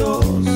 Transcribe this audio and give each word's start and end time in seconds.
Ángel, 0.00 0.49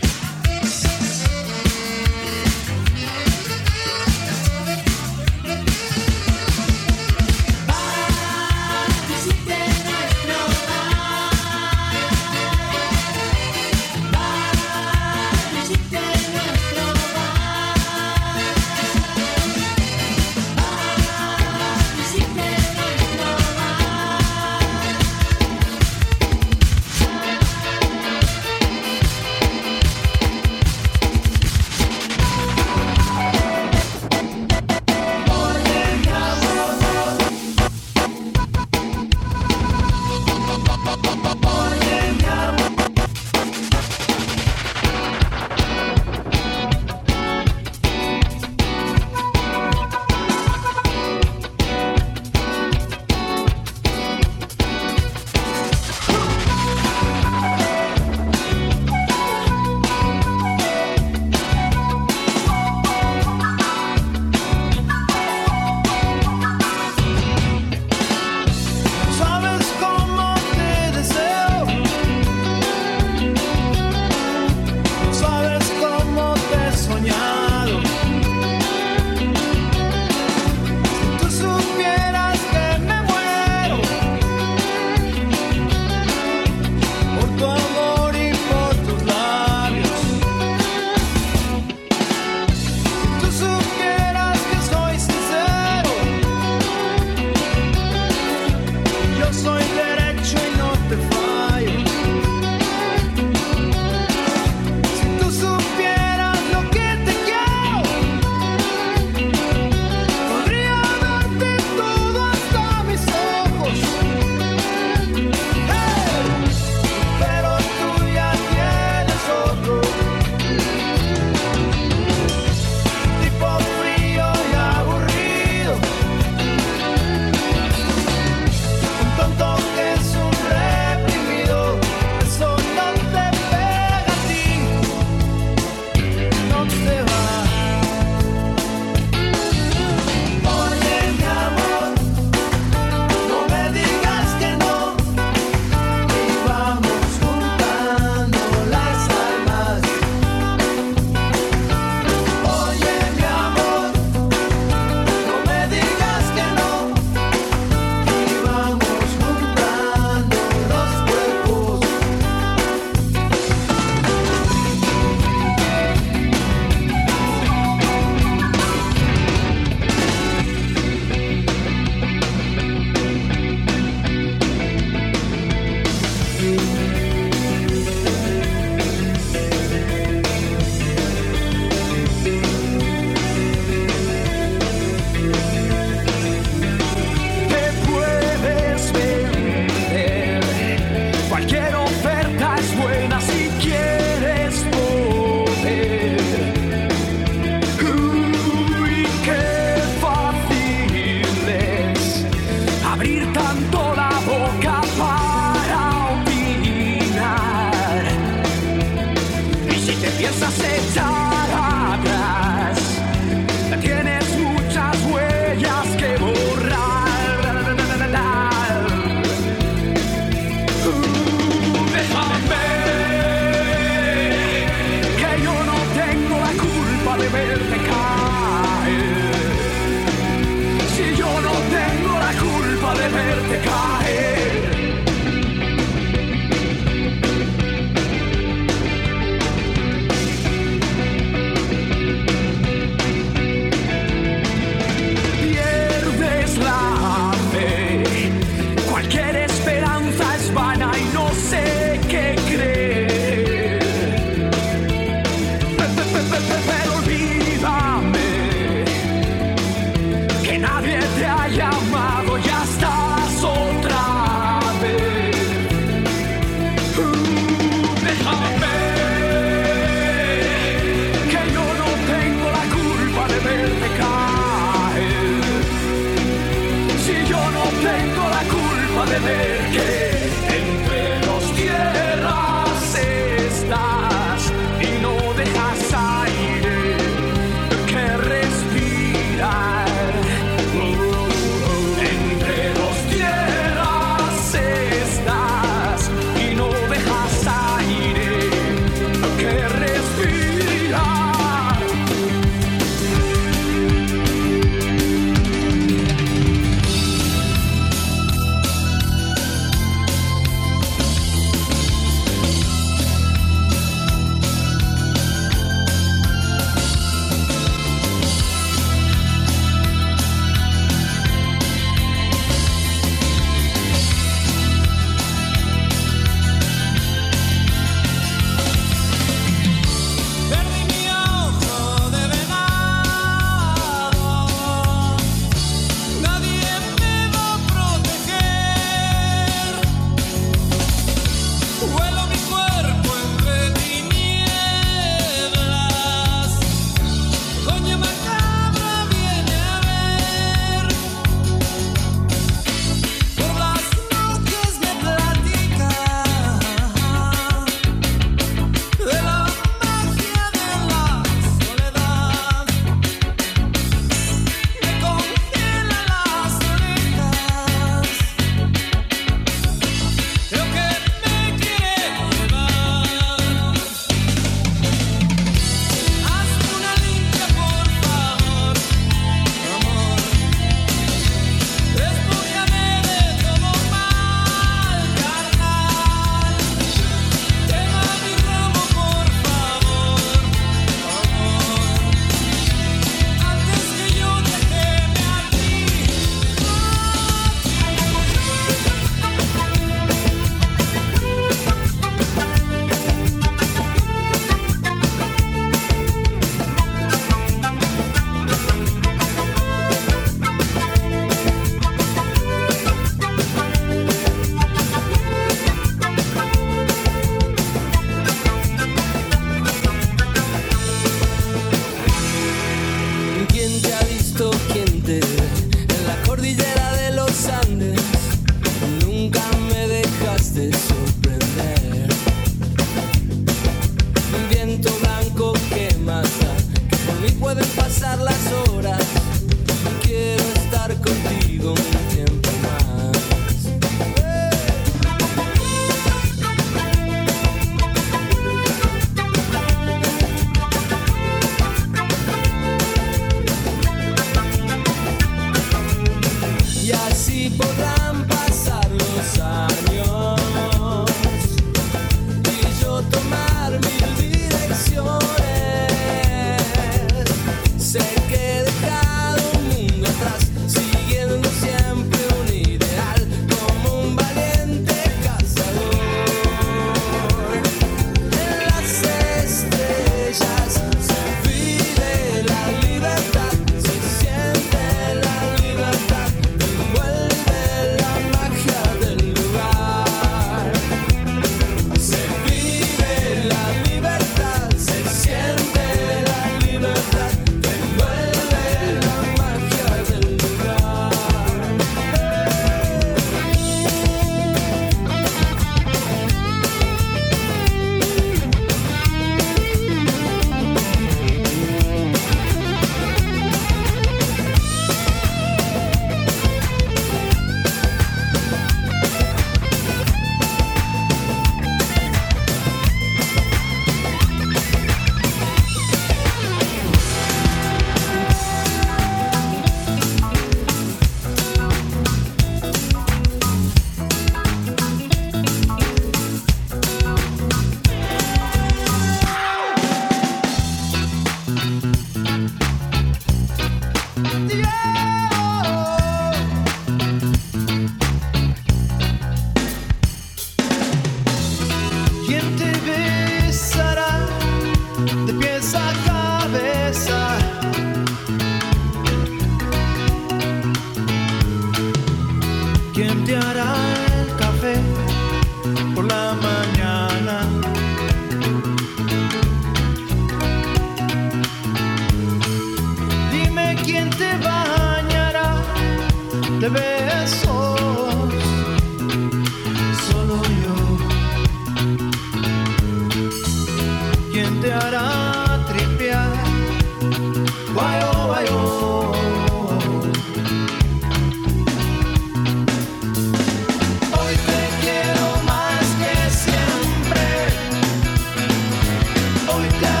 so 599.69 600.00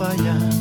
no 0.00 0.59